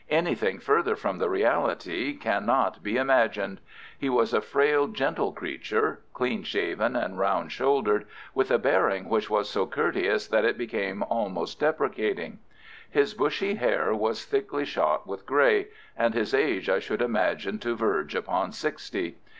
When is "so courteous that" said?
9.47-10.43